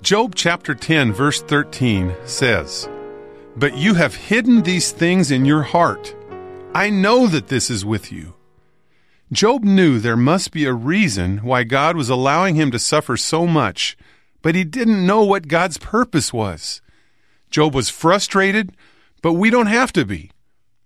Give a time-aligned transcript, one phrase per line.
[0.00, 2.88] Job chapter 10, verse 13 says,
[3.56, 6.14] But you have hidden these things in your heart.
[6.72, 8.34] I know that this is with you.
[9.32, 13.44] Job knew there must be a reason why God was allowing him to suffer so
[13.44, 13.96] much,
[14.40, 16.80] but he didn't know what God's purpose was.
[17.50, 18.76] Job was frustrated,
[19.20, 20.30] but we don't have to be.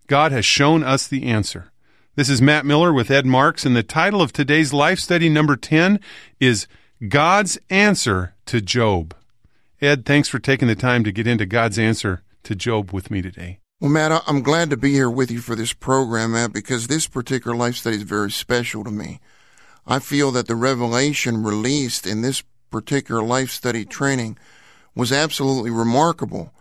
[0.07, 1.71] God has shown us the answer.
[2.17, 5.55] This is Matt Miller with Ed Marks, and the title of today's life study number
[5.55, 6.01] 10
[6.41, 6.67] is
[7.09, 9.17] God's Answer to Job.
[9.81, 13.21] Ed, thanks for taking the time to get into God's answer to Job with me
[13.21, 13.59] today.
[13.81, 17.09] Well, Matt, I'm glad to be here with you for this program, Matt, because this
[17.09, 19.19] particular life study is very special to me.
[19.85, 24.39] I feel that the revelation released in this particular life study training
[24.95, 26.53] was absolutely remarkable.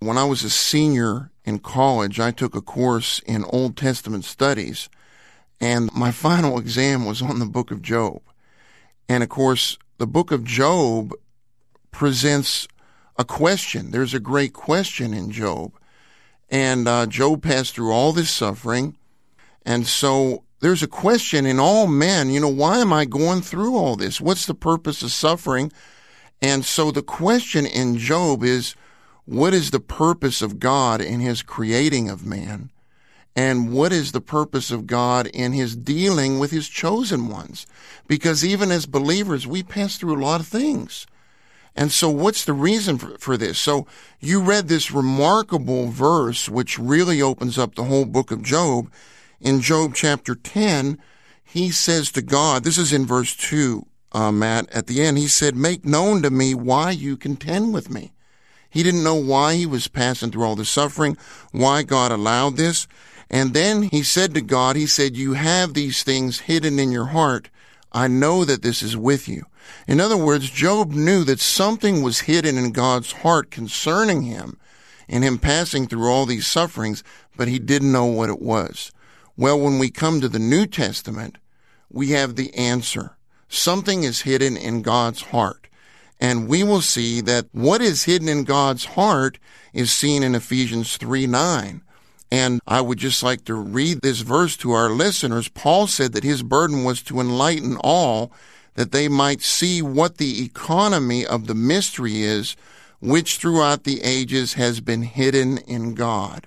[0.00, 4.88] When I was a senior in college, I took a course in Old Testament studies,
[5.60, 8.22] and my final exam was on the book of Job.
[9.08, 11.12] And of course, the book of Job
[11.90, 12.68] presents
[13.16, 13.90] a question.
[13.90, 15.72] There's a great question in Job.
[16.50, 18.96] And uh, Job passed through all this suffering.
[19.64, 23.76] And so there's a question in all men, you know, why am I going through
[23.76, 24.20] all this?
[24.20, 25.72] What's the purpose of suffering?
[26.40, 28.74] And so the question in Job is,
[29.24, 32.70] what is the purpose of God in his creating of man?
[33.38, 37.68] And what is the purpose of God in his dealing with his chosen ones?
[38.08, 41.06] Because even as believers, we pass through a lot of things.
[41.76, 43.56] And so what's the reason for, for, this?
[43.56, 43.86] So
[44.18, 48.90] you read this remarkable verse, which really opens up the whole book of Job.
[49.40, 50.98] In Job chapter 10,
[51.44, 55.28] he says to God, this is in verse 2, uh, Matt, at the end, he
[55.28, 58.14] said, make known to me why you contend with me.
[58.68, 61.16] He didn't know why he was passing through all the suffering,
[61.52, 62.88] why God allowed this.
[63.30, 67.06] And then he said to God, he said, you have these things hidden in your
[67.06, 67.50] heart.
[67.92, 69.44] I know that this is with you.
[69.86, 74.58] In other words, Job knew that something was hidden in God's heart concerning him
[75.08, 77.02] and him passing through all these sufferings,
[77.36, 78.92] but he didn't know what it was.
[79.36, 81.38] Well, when we come to the New Testament,
[81.90, 83.16] we have the answer.
[83.48, 85.68] Something is hidden in God's heart.
[86.20, 89.38] And we will see that what is hidden in God's heart
[89.72, 91.82] is seen in Ephesians 3 9
[92.30, 95.48] and I would just like to read this verse to our listeners.
[95.48, 98.32] Paul said that his burden was to enlighten all
[98.74, 102.54] that they might see what the economy of the mystery is,
[103.00, 106.46] which throughout the ages has been hidden in God.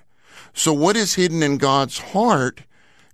[0.54, 2.62] So what is hidden in God's heart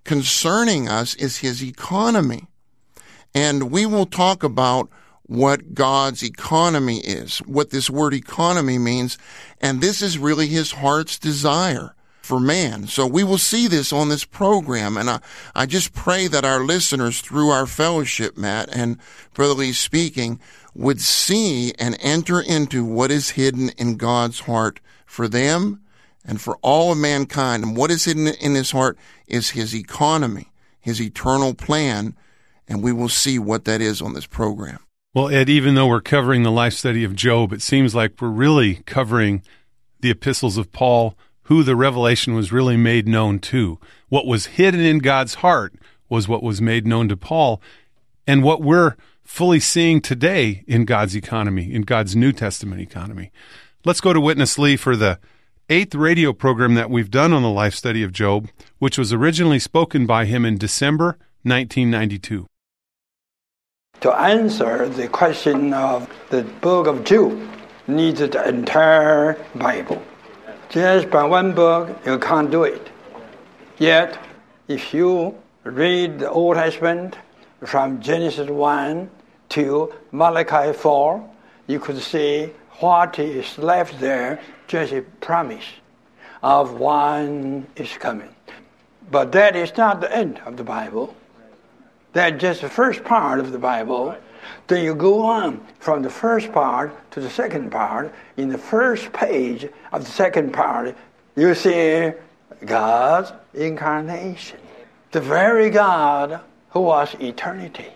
[0.05, 2.49] concerning us is his economy.
[3.35, 4.91] And we will talk about
[5.23, 9.19] what God's economy is, what this word economy means.
[9.61, 11.95] And this is really his heart's desire
[12.29, 12.87] for man.
[12.87, 14.99] So we will see this on this program.
[14.99, 15.21] And I,
[15.55, 18.99] I just pray that our listeners through our fellowship, Matt, and
[19.33, 20.39] brotherly speaking,
[20.75, 25.81] would see and enter into what is hidden in God's heart for them
[26.23, 27.65] and for all of mankind.
[27.65, 32.15] And what is hidden in his heart is his economy, his eternal plan.
[32.69, 34.81] And we will see what that is on this program.
[35.15, 38.29] Well, Ed, even though we're covering the life study of Job, it seems like we're
[38.29, 39.43] really covering
[40.01, 41.17] the epistles of Paul
[41.49, 43.79] who the revelation was really made known to.
[44.11, 45.73] What was hidden in God's heart
[46.11, 47.63] was what was made known to Paul,
[48.27, 53.33] and what we're fully seeing today in God's economy, in God's New Testament economy.
[53.83, 55.19] Let's go to Witness Lee for the
[55.71, 58.49] eighth radio program that we've done on the life study of Job,
[58.79, 62.47] which was originally spoken by him in December 1992.
[64.03, 67.41] To answer the question of the book of Job
[67.87, 70.03] needs the entire Bible.
[70.71, 72.91] Just by one book, you can't do it.
[73.79, 74.19] Yet,
[74.69, 75.35] if you
[75.65, 77.17] read the Old Testament
[77.65, 79.09] from Genesis 1
[79.49, 81.31] to Malachi 4,
[81.69, 82.51] you could see
[82.81, 85.65] what is left there just a promise
[86.43, 88.35] of one is coming.
[89.11, 91.17] But that is not the end of the Bible.
[92.13, 94.15] That's just the first part of the Bible.
[94.67, 98.15] Then you go on from the first part to the second part.
[98.37, 100.97] In the first page of the second part,
[101.37, 102.13] you see
[102.65, 104.61] God's incarnation.
[105.13, 106.41] The very God
[106.71, 107.93] who was eternity,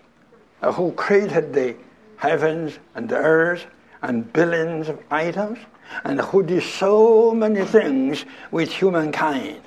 [0.63, 1.77] uh, who created the
[2.17, 3.67] heavens and the earth
[4.03, 5.59] and billions of items,
[6.05, 9.61] and who did so many things with humankind.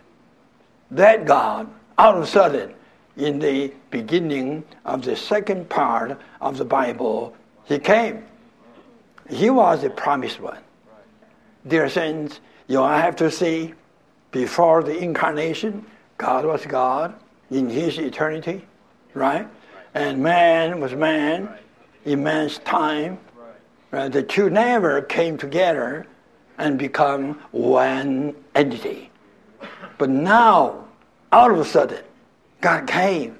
[0.91, 2.73] That God, all of a sudden,
[3.17, 7.35] in the beginning of the second part of the Bible,
[7.65, 8.23] He came.
[9.29, 10.59] He was the promised one.
[11.67, 13.73] Dear saints, you have to see,
[14.31, 15.85] before the incarnation,
[16.17, 17.15] God was God
[17.49, 18.65] in His eternity,
[19.13, 19.47] right?
[19.93, 21.49] And man was man
[22.03, 23.17] in man's time.
[23.91, 24.11] Right?
[24.11, 26.05] The two never came together
[26.57, 29.09] and become one entity.
[29.97, 30.85] But now,
[31.31, 32.03] all of a sudden,
[32.65, 33.37] God came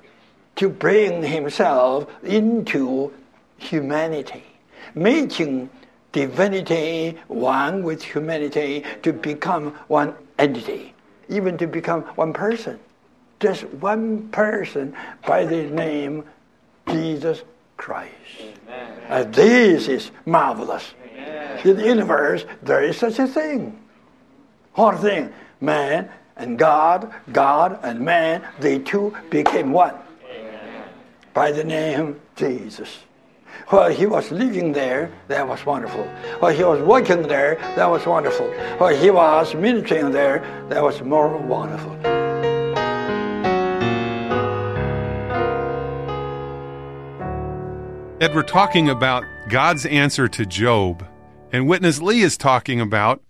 [0.56, 3.12] to bring himself into
[3.58, 4.44] humanity,
[4.94, 5.68] making
[6.12, 10.94] divinity one with humanity to become one entity,
[11.28, 12.80] even to become one person.
[13.40, 14.96] Just one person
[15.26, 16.24] by the name
[16.88, 17.42] Jesus
[17.78, 18.14] Christ.
[19.10, 20.94] And this is marvelous.
[21.64, 23.76] In the universe, there is such a thing.
[24.76, 25.34] What thing?
[25.60, 29.96] Man and God, God and man, they two became one.
[31.34, 33.00] By the name Jesus.
[33.68, 36.04] While he was living there, that was wonderful.
[36.40, 38.48] While he was working there, that was wonderful.
[38.78, 40.40] While he was ministering there,
[40.70, 41.94] that was more wonderful.
[48.22, 51.06] Ed, we're talking about God's answer to Job,
[51.52, 53.22] and Witness Lee is talking about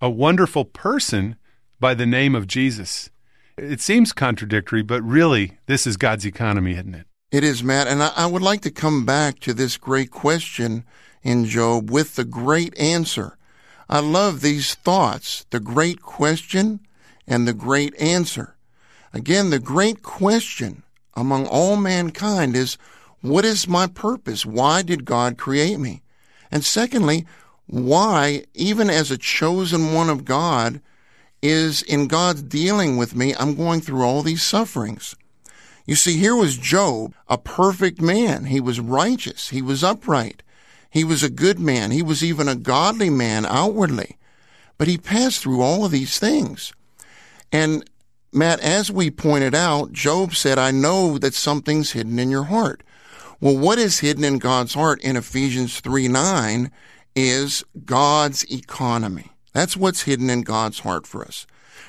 [0.00, 1.36] a wonderful person
[1.80, 3.10] by the name of Jesus.
[3.56, 7.06] It seems contradictory, but really, this is God's economy, isn't it?
[7.32, 7.88] It is, Matt.
[7.88, 10.84] And I, would like to come back to this great question
[11.22, 13.36] in Job with the great answer.
[13.88, 16.80] I love these thoughts the great question
[17.26, 18.56] and the great answer.
[19.12, 20.82] Again, the great question
[21.14, 22.78] among all mankind is
[23.22, 24.44] what is my purpose?
[24.44, 26.02] Why did God create me?
[26.50, 27.26] And secondly,
[27.66, 30.80] why, even as a chosen one of God,
[31.42, 35.14] is in God's dealing with me, I'm going through all these sufferings.
[35.86, 38.46] You see, here was Job, a perfect man.
[38.46, 39.50] He was righteous.
[39.50, 40.42] He was upright.
[40.90, 41.92] He was a good man.
[41.92, 44.16] He was even a godly man outwardly.
[44.78, 46.72] But he passed through all of these things.
[47.52, 47.88] And
[48.32, 52.82] Matt, as we pointed out, Job said, I know that something's hidden in your heart.
[53.40, 56.70] Well, what is hidden in God's heart in Ephesians 3 9
[57.14, 59.30] is God's economy.
[59.56, 61.46] That's what's hidden in God's heart for us.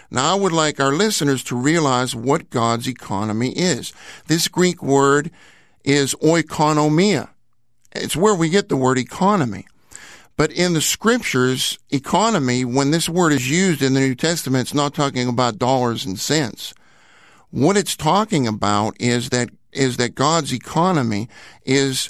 [0.10, 3.92] Now, I would like our listeners to realize what God's economy is.
[4.28, 5.32] This Greek word
[5.84, 7.28] is oikonomia.
[7.92, 9.68] It's where we get the word economy.
[10.38, 14.74] But in the scriptures, economy, when this word is used in the New Testament, it's
[14.74, 16.74] not talking about dollars and cents.
[17.50, 21.28] What it's talking about is that, is that God's economy
[21.66, 22.10] is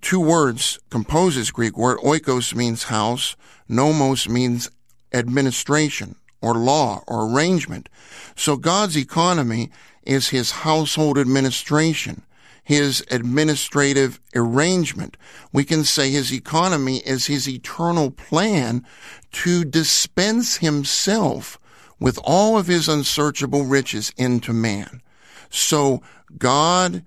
[0.00, 1.98] two words composes Greek word.
[2.04, 3.34] Oikos means house.
[3.68, 4.70] Nomos means
[5.12, 7.88] administration or law or arrangement.
[8.36, 9.70] So God's economy
[10.04, 12.22] is his household administration,
[12.64, 15.16] his administrative arrangement.
[15.52, 18.84] We can say his economy is his eternal plan
[19.32, 21.58] to dispense himself
[22.00, 25.00] with all of his unsearchable riches into man.
[25.50, 26.02] So
[26.36, 27.04] God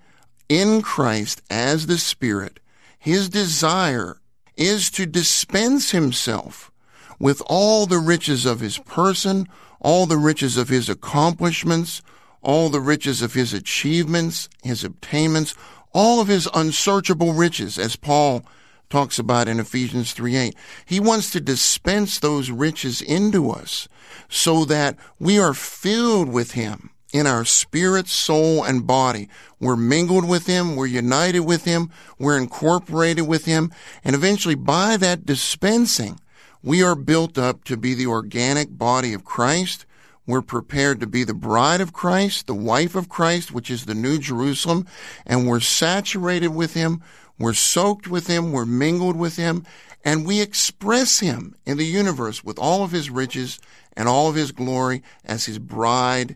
[0.48, 2.60] in Christ as the Spirit,
[2.98, 4.22] his desire
[4.56, 6.72] is to dispense himself
[7.20, 9.48] with all the riches of his person,
[9.80, 12.02] all the riches of his accomplishments,
[12.42, 15.56] all the riches of his achievements, his obtainments,
[15.94, 18.46] all of his unsearchable riches, as Paul
[18.90, 20.56] talks about in Ephesians 3 8.
[20.86, 23.88] He wants to dispense those riches into us
[24.30, 29.30] so that we are filled with him in our spirit, soul, and body.
[29.58, 33.72] We're mingled with Him, we're united with Him, we're incorporated with Him,
[34.04, 36.20] and eventually by that dispensing,
[36.66, 39.86] we are built up to be the organic body of Christ.
[40.26, 43.94] We're prepared to be the bride of Christ, the wife of Christ, which is the
[43.94, 44.88] New Jerusalem,
[45.28, 47.04] and we're saturated with Him.
[47.38, 48.52] We're soaked with Him.
[48.52, 49.64] We're mingled with Him.
[50.04, 53.60] And we express Him in the universe with all of His riches
[53.96, 56.36] and all of His glory as His bride,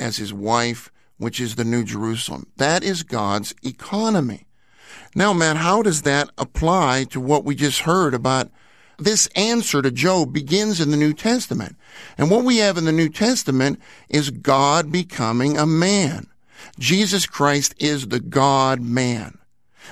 [0.00, 2.48] as His wife, which is the New Jerusalem.
[2.56, 4.46] That is God's economy.
[5.14, 8.50] Now, Matt, how does that apply to what we just heard about
[9.00, 11.76] this answer to Job begins in the New Testament.
[12.16, 16.26] And what we have in the New Testament is God becoming a man.
[16.78, 19.38] Jesus Christ is the God man.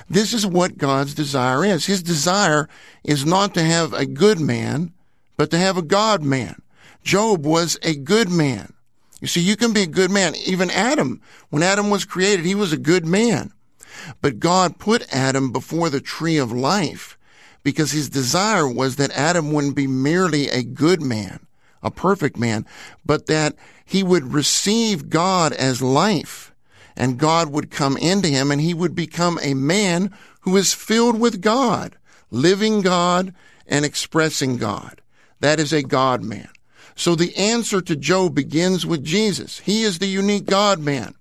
[0.09, 1.85] This is what God's desire is.
[1.85, 2.69] His desire
[3.03, 4.93] is not to have a good man,
[5.37, 6.61] but to have a God man.
[7.03, 8.73] Job was a good man.
[9.21, 10.35] You see, you can be a good man.
[10.35, 13.51] Even Adam, when Adam was created, he was a good man.
[14.21, 17.17] But God put Adam before the tree of life
[17.69, 21.45] because his desire was that Adam wouldn't be merely a good man,
[21.83, 22.65] a perfect man,
[23.05, 23.53] but that
[23.85, 26.51] he would receive God as life
[26.97, 30.11] and God would come into him and he would become a man
[30.41, 31.95] who is filled with God,
[32.31, 33.35] living God
[33.67, 34.99] and expressing God.
[35.39, 36.49] That is a God man.
[36.95, 39.59] So the answer to Job begins with Jesus.
[39.59, 41.13] He is the unique God man.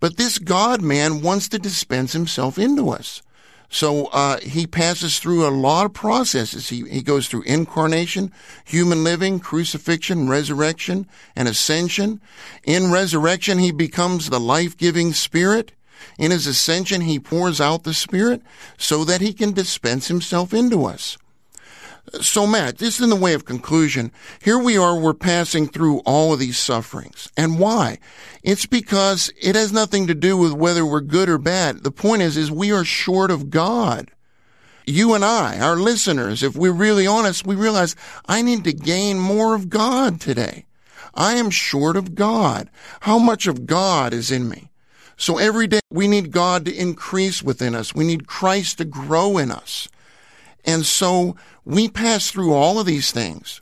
[0.00, 3.20] But this God man wants to dispense himself into us.
[3.68, 6.68] So uh, he passes through a lot of processes.
[6.68, 8.32] He, he goes through incarnation,
[8.64, 12.20] human living, crucifixion, resurrection, and ascension.
[12.64, 15.72] In resurrection, he becomes the life-giving spirit.
[16.18, 18.42] In his ascension, he pours out the spirit
[18.78, 21.18] so that he can dispense himself into us.
[22.20, 26.32] So, Matt, just in the way of conclusion, here we are, we're passing through all
[26.32, 27.30] of these sufferings.
[27.36, 27.98] And why?
[28.42, 31.82] It's because it has nothing to do with whether we're good or bad.
[31.82, 34.10] The point is, is we are short of God.
[34.86, 37.96] You and I, our listeners, if we're really honest, we realize
[38.26, 40.66] I need to gain more of God today.
[41.12, 42.70] I am short of God.
[43.00, 44.70] How much of God is in me?
[45.16, 47.94] So every day we need God to increase within us.
[47.94, 49.88] We need Christ to grow in us.
[50.66, 53.60] And so we pass through all of these things.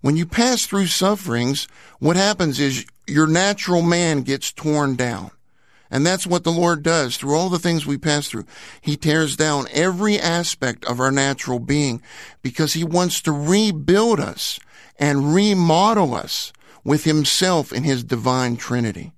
[0.00, 5.30] When you pass through sufferings, what happens is your natural man gets torn down.
[5.90, 8.46] And that's what the Lord does through all the things we pass through.
[8.80, 12.02] He tears down every aspect of our natural being
[12.42, 14.58] because he wants to rebuild us
[14.98, 19.12] and remodel us with himself in his divine trinity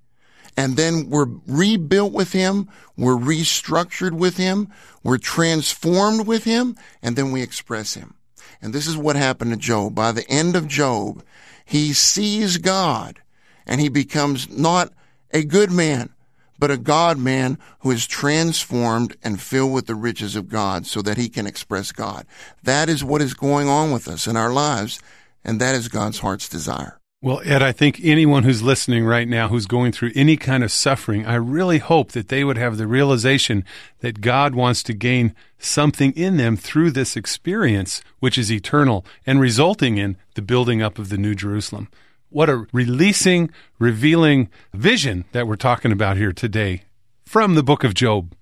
[0.59, 4.67] and then we're rebuilt with him, we're restructured with him,
[5.05, 8.15] we're transformed with him, and then we express him.
[8.61, 9.95] And this is what happened to Job.
[9.95, 11.23] By the end of Job,
[11.65, 13.21] he sees God
[13.69, 14.93] and he becomes not
[15.31, 16.11] a good man,
[16.59, 21.03] but a God man who is transformed and filled with the riches of God so
[21.03, 22.27] that he can express God.
[22.65, 25.01] That is what is going on with us in our lives,
[25.45, 26.99] and that is God's heart's desire.
[27.21, 30.71] Well, Ed, I think anyone who's listening right now who's going through any kind of
[30.71, 33.65] suffering, I really hope that they would have the realization
[33.99, 39.41] that God wants to gain something in them through this experience, which is eternal and
[39.41, 41.89] resulting in the building up of the New Jerusalem.
[42.31, 46.83] What a releasing, revealing vision that we're talking about here today
[47.27, 48.33] from the book of Job.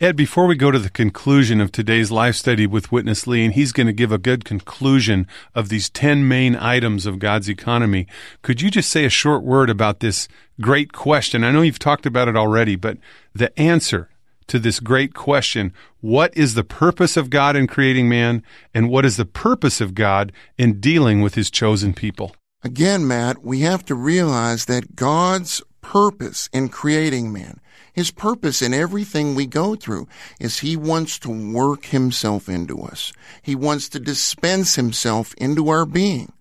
[0.00, 3.52] Ed, before we go to the conclusion of today's life study with Witness Lee, and
[3.52, 5.26] he's going to give a good conclusion
[5.56, 8.06] of these 10 main items of God's economy,
[8.42, 10.28] could you just say a short word about this
[10.60, 11.42] great question?
[11.42, 12.98] I know you've talked about it already, but
[13.34, 14.08] the answer
[14.46, 19.04] to this great question what is the purpose of God in creating man, and what
[19.04, 22.36] is the purpose of God in dealing with his chosen people?
[22.62, 27.60] Again, Matt, we have to realize that God's purpose in creating man
[27.98, 30.06] his purpose in everything we go through
[30.38, 33.12] is He wants to work Himself into us.
[33.42, 36.32] He wants to dispense Himself into our being.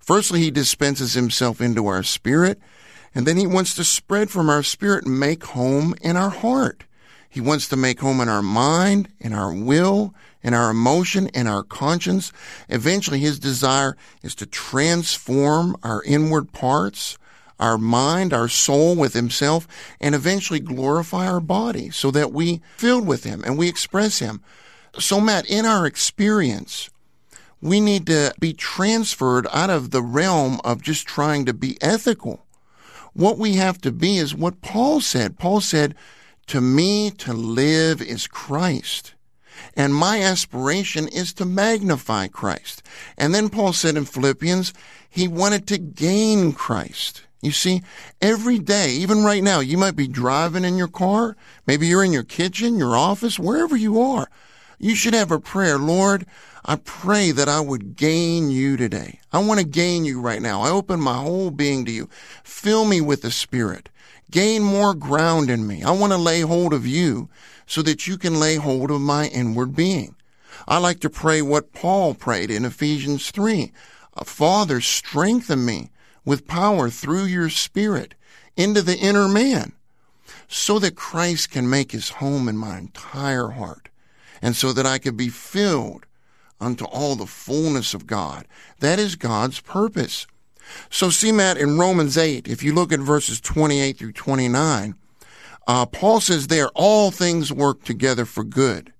[0.00, 2.58] Firstly, He dispenses Himself into our spirit,
[3.14, 6.84] and then He wants to spread from our spirit and make home in our heart.
[7.28, 11.46] He wants to make home in our mind, in our will, in our emotion, in
[11.46, 12.32] our conscience.
[12.70, 17.18] Eventually, His desire is to transform our inward parts
[17.58, 19.68] our mind, our soul with himself,
[20.00, 24.42] and eventually glorify our body so that we filled with him and we express him.
[24.98, 26.90] So Matt, in our experience,
[27.60, 32.44] we need to be transferred out of the realm of just trying to be ethical.
[33.14, 35.38] What we have to be is what Paul said.
[35.38, 35.94] Paul said,
[36.48, 39.14] to me to live is Christ.
[39.74, 42.82] And my aspiration is to magnify Christ.
[43.16, 44.72] And then Paul said in Philippians,
[45.08, 47.22] he wanted to gain Christ.
[47.42, 47.82] You see,
[48.20, 51.36] every day, even right now, you might be driving in your car.
[51.66, 54.30] Maybe you're in your kitchen, your office, wherever you are.
[54.78, 55.76] You should have a prayer.
[55.76, 56.24] Lord,
[56.64, 59.18] I pray that I would gain you today.
[59.32, 60.62] I want to gain you right now.
[60.62, 62.08] I open my whole being to you.
[62.44, 63.88] Fill me with the Spirit.
[64.30, 65.82] Gain more ground in me.
[65.82, 67.28] I want to lay hold of you
[67.66, 70.14] so that you can lay hold of my inward being.
[70.68, 73.72] I like to pray what Paul prayed in Ephesians 3.
[74.24, 75.90] Father, strengthen me
[76.24, 78.14] with power through your spirit
[78.56, 79.72] into the inner man
[80.48, 83.88] so that Christ can make his home in my entire heart
[84.40, 86.06] and so that I can be filled
[86.60, 88.46] unto all the fullness of God.
[88.80, 90.26] That is God's purpose.
[90.90, 94.94] So see, Matt, in Romans 8, if you look at verses 28 through 29,
[95.66, 98.92] uh, Paul says there, all things work together for good.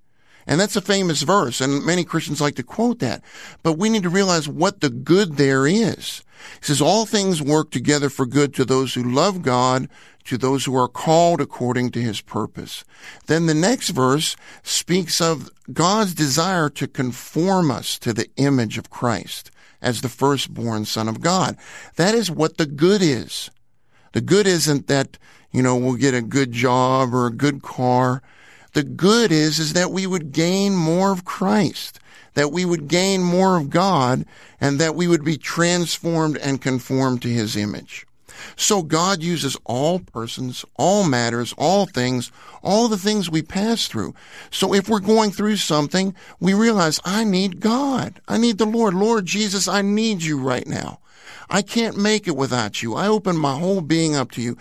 [0.47, 3.23] And that's a famous verse, and many Christians like to quote that.
[3.63, 6.25] But we need to realize what the good there is.
[6.61, 9.89] He says, all things work together for good to those who love God,
[10.25, 12.85] to those who are called according to his purpose.
[13.27, 18.91] Then the next verse speaks of God's desire to conform us to the image of
[18.91, 21.57] Christ as the firstborn son of God.
[21.97, 23.51] That is what the good is.
[24.13, 25.19] The good isn't that,
[25.51, 28.23] you know, we'll get a good job or a good car.
[28.75, 31.99] The good is, is that we would gain more of Christ,
[32.35, 34.25] that we would gain more of God,
[34.61, 38.07] and that we would be transformed and conformed to his image.
[38.57, 44.15] So God uses all persons, all matters, all things, all the things we pass through.
[44.51, 48.21] So if we're going through something, we realize I need God.
[48.29, 48.95] I need the Lord.
[48.95, 50.99] Lord Jesus, I need you right now.
[51.51, 52.95] I can't make it without you.
[52.95, 54.57] I open my whole being up to you.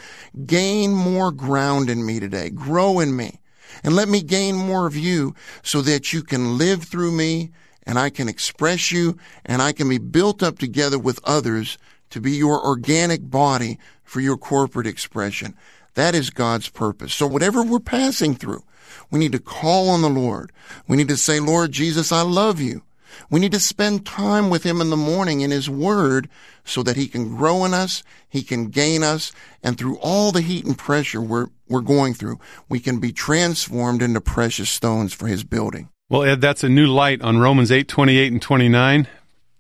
[0.46, 2.50] Gain more ground in me today.
[2.50, 3.40] Grow in me.
[3.84, 7.52] And let me gain more of you so that you can live through me
[7.86, 11.78] and I can express you and I can be built up together with others
[12.12, 15.56] to be your organic body for your corporate expression.
[15.96, 17.14] That is God's purpose.
[17.14, 18.64] So whatever we're passing through,
[19.10, 20.52] we need to call on the Lord.
[20.88, 22.84] We need to say, Lord Jesus, I love you.
[23.30, 26.30] We need to spend time with Him in the morning in His Word
[26.63, 29.32] so that He can grow in us, He can gain us,
[29.63, 32.39] and through all the heat and pressure we're, we're going through,
[32.70, 35.89] we can be transformed into precious stones for His building.
[36.10, 39.08] Well, Ed, that's a new light on Romans 8, 28 and 29.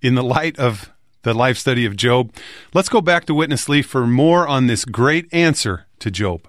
[0.01, 0.91] In the light of
[1.23, 2.33] the life study of Job,
[2.73, 6.47] let's go back to Witness Lee for more on this great answer to Job.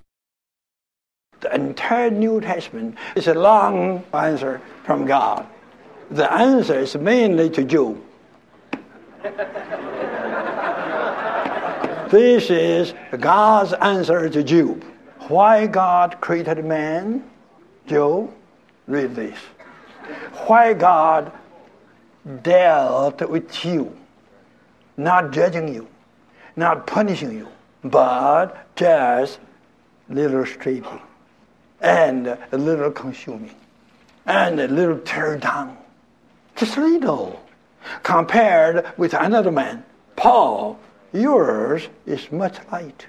[1.40, 5.46] The entire New Testament is a long answer from God.
[6.12, 7.98] The answer is mainly to Job.
[12.10, 14.84] this is God's answer to Job.
[15.28, 17.24] Why God created man?
[17.86, 18.30] Job,
[18.86, 19.38] read this.
[20.46, 21.32] Why God
[22.42, 23.96] dealt with you,
[24.98, 25.88] not judging you,
[26.56, 27.48] not punishing you,
[27.84, 29.38] but just
[30.10, 31.00] little stripping
[31.80, 33.54] and a little consuming
[34.26, 35.78] and a little tear down.
[36.56, 37.40] Just little.
[38.02, 39.84] Compared with another man,
[40.16, 40.78] Paul,
[41.12, 43.06] yours is much light.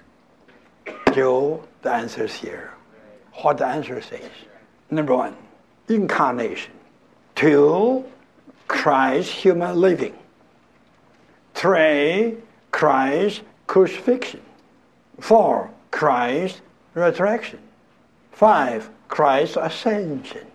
[1.13, 2.73] Joe, the answer is here.
[3.41, 4.31] What the answer says.
[4.89, 5.35] Number one,
[5.87, 6.73] incarnation.
[7.35, 8.05] Two,
[8.67, 10.15] Christ human living.
[11.53, 12.37] Three,
[12.71, 14.41] Christ crucifixion.
[15.19, 16.61] Four, Christ
[16.93, 17.59] resurrection.
[18.31, 20.47] Five, Christ ascension.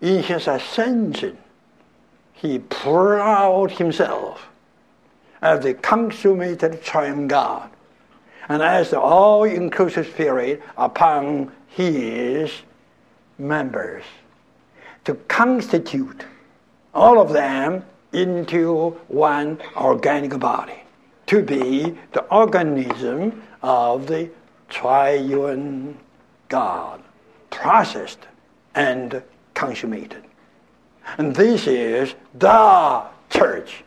[0.00, 1.38] In his ascension,
[2.40, 2.58] he
[3.20, 4.48] out himself
[5.42, 7.70] as the consummated triune God
[8.48, 12.50] and as the all inclusive spirit upon his
[13.38, 14.04] members
[15.04, 16.24] to constitute
[16.94, 20.82] all of them into one organic body,
[21.26, 24.28] to be the organism of the
[24.68, 25.96] triune
[26.48, 27.02] God,
[27.50, 28.26] processed
[28.74, 29.22] and
[29.54, 30.24] consummated.
[31.18, 33.84] And this is the church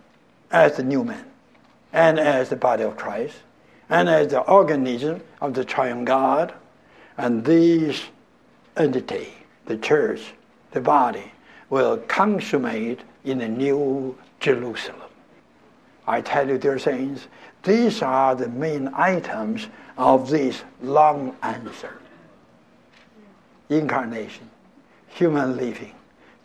[0.51, 1.25] as the new man,
[1.91, 3.35] and as the body of Christ,
[3.89, 6.53] and as the organism of the triune God.
[7.17, 8.03] And this
[8.77, 9.33] entity,
[9.65, 10.33] the church,
[10.71, 11.31] the body,
[11.69, 15.01] will consummate in the new Jerusalem.
[16.05, 17.27] I tell you, dear saints,
[17.63, 21.97] these are the main items of this long answer
[23.69, 24.49] incarnation,
[25.07, 25.93] human living,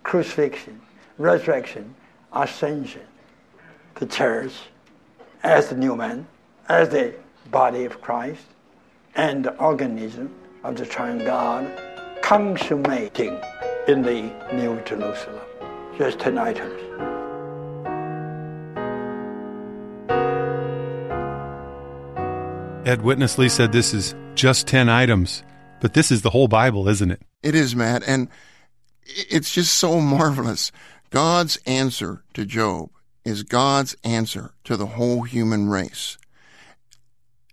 [0.03, 0.81] crucifixion,
[1.19, 1.95] resurrection,
[2.33, 3.07] ascension,
[3.97, 4.53] the church
[5.43, 6.27] as the new man,
[6.69, 7.15] as the
[7.51, 8.45] body of Christ,
[9.15, 10.35] and the organism
[10.65, 11.71] of the triune God
[12.23, 13.41] consummating
[13.87, 15.41] in the New Jerusalem.
[15.97, 16.81] Just 10 items.
[22.87, 25.43] Ed Witness Lee said this is just 10 items,
[25.81, 27.21] but this is the whole Bible, isn't it?
[27.43, 28.03] It is, Matt.
[28.07, 28.29] And
[29.09, 30.71] it's just so marvelous.
[31.11, 32.91] God's answer to Job
[33.25, 36.19] is God's answer to the whole human race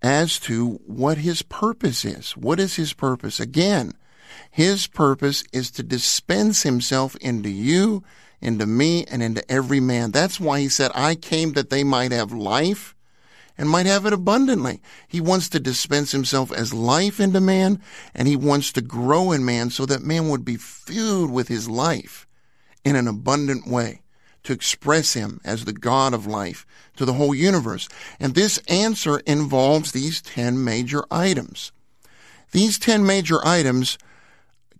[0.01, 2.37] as to what his purpose is.
[2.37, 3.39] What is his purpose?
[3.39, 3.93] Again,
[4.51, 8.03] his purpose is to dispense himself into you,
[8.41, 10.11] into me, and into every man.
[10.11, 12.94] That's why he said, I came that they might have life
[13.57, 14.81] and might have it abundantly.
[15.07, 17.81] He wants to dispense himself as life into man,
[18.13, 21.69] and he wants to grow in man so that man would be filled with his
[21.69, 22.27] life
[22.83, 24.01] in an abundant way
[24.43, 26.65] to express him as the God of life
[26.95, 27.89] to the whole universe.
[28.19, 31.71] And this answer involves these 10 major items.
[32.51, 33.97] These 10 major items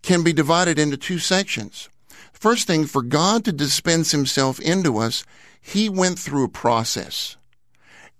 [0.02, 1.90] can be divided into two sections.
[2.32, 5.26] First thing, for God to dispense himself into us,
[5.60, 7.38] he went through a process.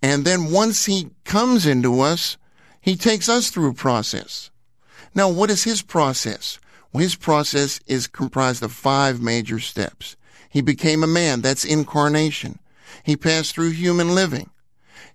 [0.06, 2.38] And then once he comes into us,
[2.80, 4.52] he takes us through a process.
[5.16, 6.60] Now, what is his process?
[6.94, 10.16] Well, his process is comprised of five major steps.
[10.48, 11.42] He became a man.
[11.42, 12.60] That's incarnation.
[13.02, 14.52] He passed through human living.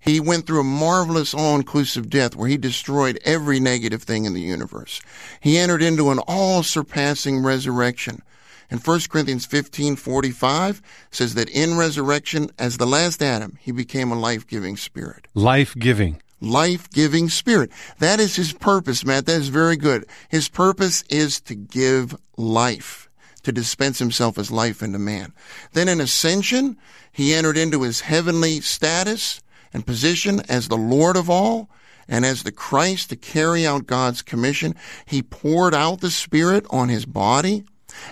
[0.00, 4.40] He went through a marvelous all-inclusive death where he destroyed every negative thing in the
[4.40, 5.00] universe.
[5.38, 8.22] He entered into an all-surpassing resurrection.
[8.70, 10.80] And 1 Corinthians 15:45
[11.10, 15.26] says that in resurrection as the last Adam, he became a life-giving spirit.
[15.34, 16.22] Life-giving.
[16.40, 17.70] Life-giving spirit.
[17.98, 19.26] That is his purpose, Matt.
[19.26, 20.06] That is very good.
[20.28, 23.08] His purpose is to give life
[23.42, 25.32] to dispense himself as life into man.
[25.72, 26.76] Then in ascension,
[27.10, 29.40] he entered into his heavenly status
[29.72, 31.70] and position as the Lord of all
[32.08, 34.74] and as the Christ to carry out God's commission.
[35.06, 37.64] He poured out the Spirit on his body.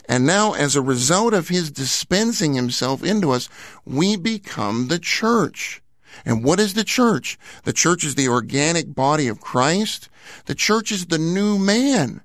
[0.08, 3.48] And now, as a result of his dispensing himself into us,
[3.84, 5.82] we become the church.
[6.24, 7.38] And what is the church?
[7.64, 10.08] The church is the organic body of Christ.
[10.46, 12.22] The church is the new man.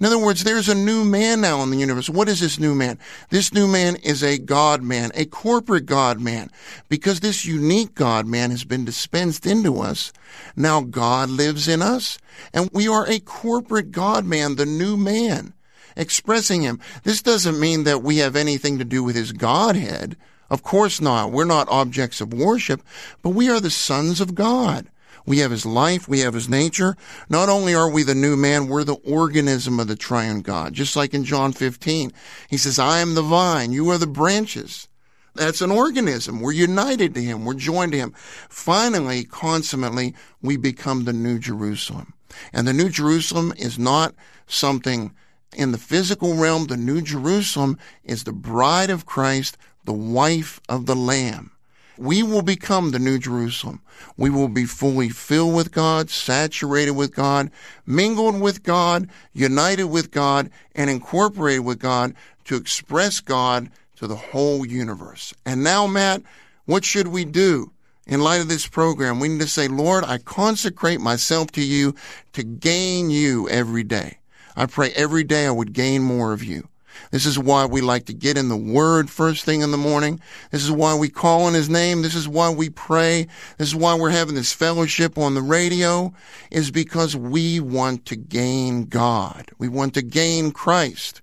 [0.00, 2.08] In other words, there's a new man now in the universe.
[2.08, 2.98] What is this new man?
[3.28, 6.50] This new man is a God man, a corporate God man.
[6.88, 10.10] Because this unique God man has been dispensed into us,
[10.56, 12.18] now God lives in us,
[12.54, 15.52] and we are a corporate God man, the new man,
[15.96, 16.80] expressing him.
[17.04, 20.16] This doesn't mean that we have anything to do with his Godhead.
[20.50, 21.30] Of course not.
[21.30, 22.82] We're not objects of worship,
[23.22, 24.88] but we are the sons of God.
[25.26, 26.08] We have his life.
[26.08, 26.96] We have his nature.
[27.28, 30.72] Not only are we the new man, we're the organism of the triune God.
[30.72, 32.12] Just like in John 15,
[32.48, 33.72] he says, I am the vine.
[33.72, 34.88] You are the branches.
[35.34, 36.40] That's an organism.
[36.40, 37.44] We're united to him.
[37.44, 38.12] We're joined to him.
[38.48, 42.14] Finally, consummately, we become the new Jerusalem.
[42.52, 44.14] And the new Jerusalem is not
[44.46, 45.14] something
[45.56, 46.66] in the physical realm.
[46.66, 51.52] The new Jerusalem is the bride of Christ, the wife of the Lamb
[52.00, 53.82] we will become the New Jerusalem.
[54.16, 57.50] We will be fully filled with God, saturated with God,
[57.84, 62.14] mingled with God, united with God, and incorporated with God
[62.46, 65.34] to express God to the whole universe.
[65.44, 66.22] And now, Matt,
[66.64, 67.70] what should we do?
[68.06, 71.94] In light of this program, we need to say, Lord, I consecrate myself to you
[72.32, 74.19] to gain you every day.
[74.56, 76.68] I pray every day I would gain more of you.
[77.10, 80.20] This is why we like to get in the Word first thing in the morning.
[80.50, 82.02] This is why we call on His name.
[82.02, 83.26] This is why we pray.
[83.58, 86.12] This is why we're having this fellowship on the radio,
[86.50, 89.50] is because we want to gain God.
[89.58, 91.22] We want to gain Christ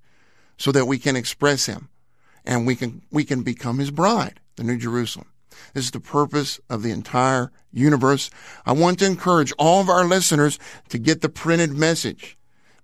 [0.58, 1.90] so that we can express Him
[2.46, 5.28] and we can, we can become His bride, the New Jerusalem.
[5.74, 8.30] This is the purpose of the entire universe.
[8.66, 10.60] I want to encourage all of our listeners
[10.90, 12.38] to get the printed message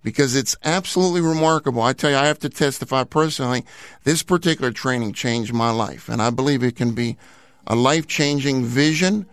[0.03, 1.81] because it's absolutely remarkable.
[1.81, 3.65] I tell you, I have to testify personally.
[4.03, 7.17] This particular training changed my life, and I believe it can be
[7.65, 9.25] a life changing vision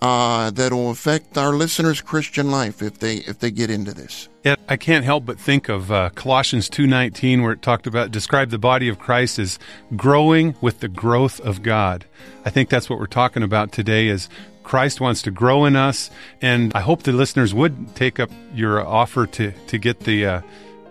[0.00, 4.28] uh, that will affect our listeners' Christian life if they if they get into this.
[4.44, 8.10] Yeah, I can't help but think of uh, Colossians two nineteen, where it talked about
[8.10, 9.58] described the body of Christ as
[9.96, 12.04] growing with the growth of God.
[12.44, 14.08] I think that's what we're talking about today.
[14.08, 14.28] Is
[14.68, 16.10] Christ wants to grow in us.
[16.42, 20.40] And I hope the listeners would take up your offer to, to get the uh,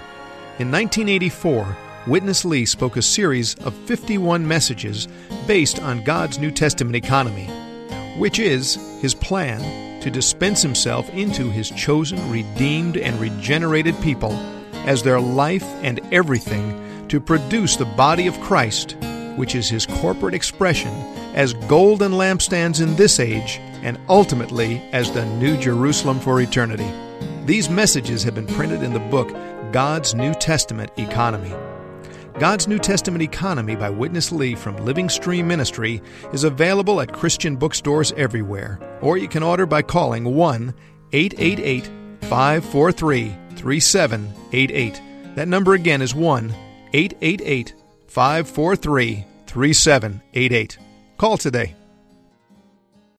[0.59, 5.07] In 1984, Witness Lee spoke a series of 51 messages
[5.47, 7.47] based on God's New Testament economy,
[8.17, 14.33] which is his plan to dispense himself into his chosen, redeemed, and regenerated people
[14.87, 18.97] as their life and everything to produce the body of Christ,
[19.37, 20.93] which is his corporate expression
[21.35, 26.91] as golden lampstands in this age and ultimately as the New Jerusalem for eternity.
[27.47, 29.31] These messages have been printed in the book
[29.73, 31.55] God's New Testament Economy.
[32.39, 36.01] God's New Testament Economy by Witness Lee from Living Stream Ministry
[36.33, 40.75] is available at Christian bookstores everywhere, or you can order by calling 1
[41.13, 41.91] 888
[42.23, 45.03] 543 3788.
[45.37, 46.55] That number again is 1
[46.93, 47.75] 888
[48.09, 50.79] 543 3788.
[51.19, 51.75] Call today.